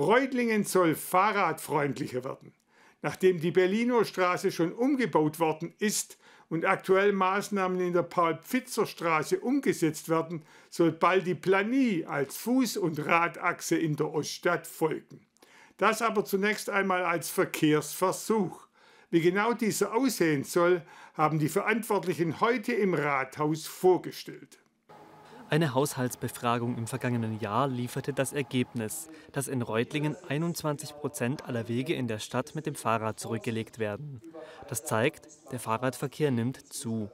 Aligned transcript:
Reutlingen 0.00 0.64
soll 0.64 0.94
fahrradfreundlicher 0.94 2.24
werden. 2.24 2.54
Nachdem 3.02 3.38
die 3.38 3.50
Berliner 3.50 4.06
Straße 4.06 4.50
schon 4.50 4.72
umgebaut 4.72 5.38
worden 5.38 5.74
ist 5.78 6.16
und 6.48 6.64
aktuell 6.64 7.12
Maßnahmen 7.12 7.78
in 7.80 7.92
der 7.92 8.02
Paul-Pfitzer-Straße 8.02 9.40
umgesetzt 9.40 10.08
werden, 10.08 10.42
soll 10.70 10.92
bald 10.92 11.26
die 11.26 11.34
Planie 11.34 12.06
als 12.06 12.38
Fuß- 12.38 12.78
und 12.78 13.04
Radachse 13.06 13.76
in 13.76 13.96
der 13.96 14.10
Oststadt 14.12 14.66
folgen. 14.66 15.20
Das 15.76 16.00
aber 16.00 16.24
zunächst 16.24 16.70
einmal 16.70 17.04
als 17.04 17.28
Verkehrsversuch. 17.28 18.68
Wie 19.10 19.20
genau 19.20 19.52
dieser 19.52 19.94
aussehen 19.94 20.44
soll, 20.44 20.82
haben 21.12 21.38
die 21.38 21.48
Verantwortlichen 21.50 22.40
heute 22.40 22.72
im 22.72 22.94
Rathaus 22.94 23.66
vorgestellt. 23.66 24.60
Eine 25.50 25.74
Haushaltsbefragung 25.74 26.78
im 26.78 26.86
vergangenen 26.86 27.40
Jahr 27.40 27.66
lieferte 27.66 28.12
das 28.12 28.32
Ergebnis, 28.32 29.08
dass 29.32 29.48
in 29.48 29.62
Reutlingen 29.62 30.14
21 30.28 30.94
Prozent 30.94 31.44
aller 31.44 31.66
Wege 31.66 31.92
in 31.92 32.06
der 32.06 32.20
Stadt 32.20 32.54
mit 32.54 32.66
dem 32.66 32.76
Fahrrad 32.76 33.18
zurückgelegt 33.18 33.80
werden. 33.80 34.22
Das 34.68 34.84
zeigt, 34.84 35.26
der 35.50 35.58
Fahrradverkehr 35.58 36.30
nimmt 36.30 36.72
zu. 36.72 37.10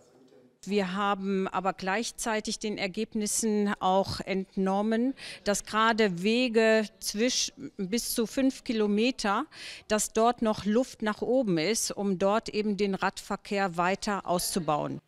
Wir 0.66 0.92
haben 0.92 1.48
aber 1.48 1.72
gleichzeitig 1.72 2.58
den 2.58 2.76
Ergebnissen 2.76 3.72
auch 3.80 4.20
entnommen, 4.20 5.14
dass 5.44 5.64
gerade 5.64 6.22
Wege 6.22 6.84
zwischen 7.00 7.72
bis 7.78 8.12
zu 8.12 8.26
fünf 8.26 8.64
Kilometer, 8.64 9.46
dass 9.88 10.12
dort 10.12 10.42
noch 10.42 10.66
Luft 10.66 11.00
nach 11.00 11.22
oben 11.22 11.56
ist, 11.56 11.90
um 11.90 12.18
dort 12.18 12.50
eben 12.50 12.76
den 12.76 12.94
Radverkehr 12.96 13.78
weiter 13.78 14.26
auszubauen. 14.26 15.00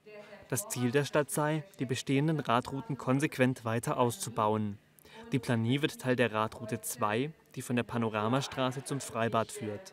Das 0.48 0.69
Ziel 0.69 0.91
der 0.91 1.05
Stadt 1.05 1.30
sei, 1.30 1.62
die 1.79 1.84
bestehenden 1.84 2.41
Radrouten 2.41 2.97
konsequent 2.97 3.66
weiter 3.66 3.98
auszubauen. 3.98 4.79
Die 5.30 5.38
Planie 5.38 5.83
wird 5.83 6.01
Teil 6.01 6.16
der 6.16 6.33
Radroute 6.33 6.80
2, 6.80 7.30
die 7.55 7.61
von 7.61 7.77
der 7.77 7.83
Panoramastraße 7.83 8.83
zum 8.83 9.01
Freibad 9.01 9.52
führt. 9.52 9.93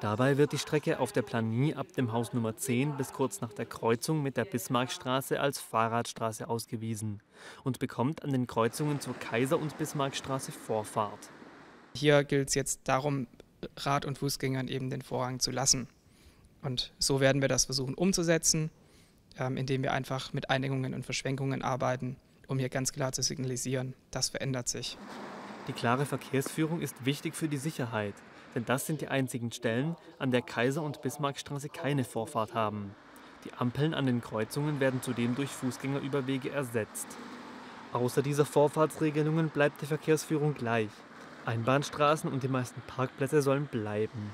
Dabei 0.00 0.36
wird 0.36 0.52
die 0.52 0.58
Strecke 0.58 1.00
auf 1.00 1.12
der 1.12 1.22
Planie 1.22 1.74
ab 1.74 1.86
dem 1.96 2.12
Haus 2.12 2.34
Nummer 2.34 2.54
10 2.54 2.98
bis 2.98 3.14
kurz 3.14 3.40
nach 3.40 3.54
der 3.54 3.64
Kreuzung 3.64 4.22
mit 4.22 4.36
der 4.36 4.44
Bismarckstraße 4.44 5.40
als 5.40 5.58
Fahrradstraße 5.58 6.46
ausgewiesen 6.46 7.22
und 7.64 7.78
bekommt 7.78 8.22
an 8.22 8.32
den 8.32 8.46
Kreuzungen 8.46 9.00
zur 9.00 9.14
Kaiser- 9.14 9.58
und 9.58 9.78
Bismarckstraße 9.78 10.52
Vorfahrt. 10.52 11.30
Hier 11.94 12.24
gilt 12.24 12.48
es 12.48 12.54
jetzt 12.54 12.80
darum, 12.84 13.26
Rad- 13.78 14.04
und 14.04 14.18
Fußgängern 14.18 14.68
eben 14.68 14.90
den 14.90 15.00
Vorrang 15.00 15.40
zu 15.40 15.50
lassen. 15.50 15.88
Und 16.60 16.92
so 16.98 17.20
werden 17.20 17.40
wir 17.40 17.48
das 17.48 17.64
versuchen 17.64 17.94
umzusetzen. 17.94 18.70
Ähm, 19.38 19.58
indem 19.58 19.82
wir 19.82 19.92
einfach 19.92 20.32
mit 20.32 20.48
Einigungen 20.48 20.94
und 20.94 21.04
Verschwenkungen 21.04 21.62
arbeiten, 21.62 22.16
um 22.48 22.58
hier 22.58 22.70
ganz 22.70 22.92
klar 22.92 23.12
zu 23.12 23.22
signalisieren, 23.22 23.92
das 24.10 24.30
verändert 24.30 24.68
sich. 24.68 24.96
Die 25.68 25.72
klare 25.72 26.06
Verkehrsführung 26.06 26.80
ist 26.80 27.04
wichtig 27.04 27.34
für 27.34 27.48
die 27.48 27.58
Sicherheit, 27.58 28.14
denn 28.54 28.64
das 28.64 28.86
sind 28.86 29.02
die 29.02 29.08
einzigen 29.08 29.52
Stellen, 29.52 29.96
an 30.18 30.30
der 30.30 30.40
Kaiser- 30.40 30.82
und 30.82 31.02
Bismarckstraße 31.02 31.68
keine 31.68 32.04
Vorfahrt 32.04 32.54
haben. 32.54 32.94
Die 33.44 33.52
Ampeln 33.52 33.92
an 33.92 34.06
den 34.06 34.22
Kreuzungen 34.22 34.80
werden 34.80 35.02
zudem 35.02 35.34
durch 35.34 35.50
Fußgängerüberwege 35.50 36.50
ersetzt. 36.50 37.06
Außer 37.92 38.22
dieser 38.22 38.46
Vorfahrtsregelungen 38.46 39.50
bleibt 39.50 39.82
die 39.82 39.86
Verkehrsführung 39.86 40.54
gleich. 40.54 40.90
Einbahnstraßen 41.44 42.30
und 42.32 42.42
die 42.42 42.48
meisten 42.48 42.80
Parkplätze 42.86 43.42
sollen 43.42 43.66
bleiben. 43.66 44.32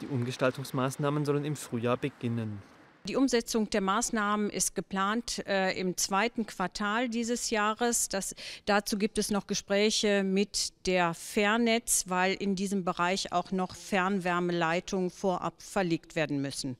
Die 0.00 0.08
Umgestaltungsmaßnahmen 0.08 1.24
sollen 1.24 1.44
im 1.44 1.56
Frühjahr 1.56 1.96
beginnen. 1.96 2.62
Die 3.06 3.16
Umsetzung 3.16 3.68
der 3.68 3.82
Maßnahmen 3.82 4.48
ist 4.48 4.74
geplant 4.74 5.46
äh, 5.46 5.78
im 5.78 5.94
zweiten 5.98 6.46
Quartal 6.46 7.10
dieses 7.10 7.50
Jahres. 7.50 8.08
Das, 8.08 8.34
dazu 8.64 8.96
gibt 8.96 9.18
es 9.18 9.30
noch 9.30 9.46
Gespräche 9.46 10.24
mit 10.24 10.72
der 10.86 11.12
Fernetz, 11.12 12.04
weil 12.08 12.32
in 12.32 12.56
diesem 12.56 12.82
Bereich 12.82 13.30
auch 13.30 13.52
noch 13.52 13.76
Fernwärmeleitungen 13.76 15.10
vorab 15.10 15.52
verlegt 15.58 16.16
werden 16.16 16.40
müssen. 16.40 16.78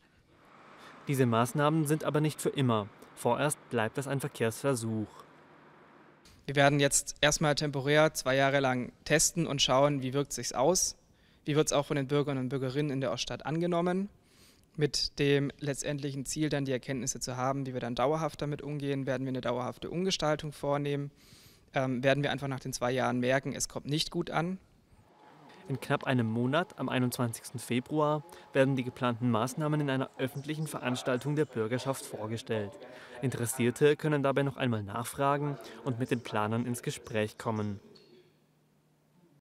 Diese 1.09 1.27
Maßnahmen 1.27 1.87
sind 1.87 2.05
aber 2.05 2.23
nicht 2.23 2.41
für 2.41 2.49
immer. 2.49 2.89
Vorerst 3.17 3.59
bleibt 3.69 3.99
das 3.99 4.09
ein 4.09 4.21
Verkehrsversuch. 4.21 5.09
Wir 6.47 6.57
werden 6.57 6.81
jetzt 6.81 7.17
erstmal 7.21 7.55
temporär 7.55 8.15
zwei 8.15 8.35
Jahre 8.35 8.61
lang 8.61 8.93
testen 9.05 9.47
und 9.47 9.61
schauen, 9.61 10.01
wie 10.01 10.15
wirkt 10.15 10.31
es 10.31 10.37
sich 10.37 10.57
aus. 10.57 10.97
Wie 11.45 11.55
wird 11.55 11.67
es 11.67 11.75
auch 11.75 11.85
von 11.85 11.97
den 11.97 12.09
Bürgern 12.09 12.39
und 12.39 12.49
Bürgerinnen 12.49 12.89
in 12.89 13.03
der 13.03 13.13
Oststadt 13.13 13.45
angenommen 13.45 14.09
mit 14.77 15.19
dem 15.19 15.51
letztendlichen 15.61 16.27
Ziel, 16.27 16.49
dann 16.49 16.65
die 16.65 16.73
Erkenntnisse 16.73 17.21
zu 17.21 17.37
haben, 17.37 17.67
wie 17.67 17.75
wir 17.75 17.81
dann 17.81 17.95
dauerhaft 17.95 18.43
damit 18.43 18.63
umgehen, 18.63 19.07
werden 19.07 19.25
wir 19.25 19.31
eine 19.31 19.41
dauerhafte 19.41 19.91
Umgestaltung 19.91 20.53
vornehmen, 20.53 21.11
ähm, 21.75 22.03
werden 22.03 22.23
wir 22.23 22.31
einfach 22.31 22.49
nach 22.49 22.61
den 22.61 22.73
zwei 22.73 22.91
Jahren 22.91 23.21
merken, 23.21 23.53
es 23.53 23.69
kommt 23.69 23.87
nicht 23.87 24.11
gut 24.11 24.31
an. 24.31 24.59
In 25.67 25.81
knapp 25.81 26.05
einem 26.05 26.27
Monat, 26.27 26.79
am 26.79 26.91
21. 26.91 27.59
Februar, 27.59 28.23
werden 28.53 28.77
die 28.77 28.85
geplanten 28.85 29.31
Maßnahmen 29.31 29.81
in 29.81 29.89
einer 29.89 30.11
öffentlichen 30.19 30.67
Veranstaltung 30.67 31.37
der 31.37 31.47
Bürgerschaft 31.47 32.05
vorgestellt. 32.05 32.73
Interessierte 33.23 33.97
können 33.97 34.23
dabei 34.23 34.43
noch 34.43 34.59
einmal 34.59 34.83
nachfragen 34.83 35.57
und 35.83 35.99
mit 35.99 36.11
den 36.11 36.21
Planern 36.21 36.67
ins 36.67 36.83
Gespräch 36.83 37.39
kommen. 37.39 37.81